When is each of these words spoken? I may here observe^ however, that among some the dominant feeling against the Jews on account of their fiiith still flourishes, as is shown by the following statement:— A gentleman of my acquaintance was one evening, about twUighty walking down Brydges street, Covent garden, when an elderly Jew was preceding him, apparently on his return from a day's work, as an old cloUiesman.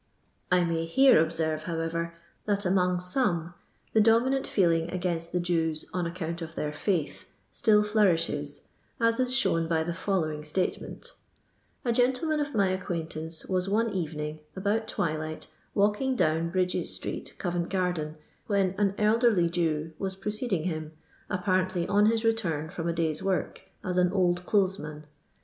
I 0.51 0.63
may 0.63 0.85
here 0.85 1.23
observe^ 1.23 1.61
however, 1.61 2.15
that 2.45 2.65
among 2.65 2.99
some 2.99 3.53
the 3.93 4.01
dominant 4.01 4.47
feeling 4.47 4.89
against 4.89 5.31
the 5.31 5.39
Jews 5.39 5.85
on 5.93 6.07
account 6.07 6.41
of 6.41 6.55
their 6.55 6.71
fiiith 6.71 7.25
still 7.51 7.83
flourishes, 7.83 8.61
as 8.99 9.19
is 9.19 9.31
shown 9.31 9.67
by 9.67 9.83
the 9.83 9.93
following 9.93 10.43
statement:— 10.43 11.13
A 11.85 11.91
gentleman 11.91 12.39
of 12.39 12.55
my 12.55 12.69
acquaintance 12.69 13.45
was 13.45 13.69
one 13.69 13.91
evening, 13.93 14.39
about 14.55 14.87
twUighty 14.87 15.45
walking 15.75 16.15
down 16.15 16.49
Brydges 16.51 16.87
street, 16.95 17.35
Covent 17.37 17.69
garden, 17.69 18.15
when 18.47 18.73
an 18.79 18.95
elderly 18.97 19.51
Jew 19.51 19.91
was 19.99 20.15
preceding 20.15 20.63
him, 20.63 20.93
apparently 21.29 21.87
on 21.87 22.07
his 22.07 22.23
return 22.25 22.71
from 22.71 22.87
a 22.89 22.93
day's 22.93 23.21
work, 23.21 23.65
as 23.83 23.99
an 23.99 24.11
old 24.11 24.47
cloUiesman. 24.47 25.03